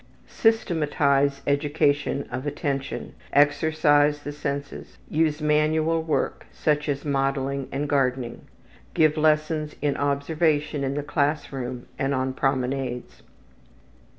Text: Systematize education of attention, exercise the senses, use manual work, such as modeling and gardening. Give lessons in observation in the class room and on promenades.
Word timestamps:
Systematize 0.25 1.43
education 1.45 2.27
of 2.31 2.47
attention, 2.47 3.13
exercise 3.33 4.23
the 4.23 4.31
senses, 4.31 4.97
use 5.07 5.43
manual 5.43 6.01
work, 6.01 6.47
such 6.51 6.89
as 6.89 7.05
modeling 7.05 7.67
and 7.71 7.87
gardening. 7.87 8.47
Give 8.95 9.15
lessons 9.15 9.75
in 9.79 9.95
observation 9.95 10.83
in 10.83 10.95
the 10.95 11.03
class 11.03 11.51
room 11.53 11.85
and 11.99 12.15
on 12.15 12.33
promenades. 12.33 13.21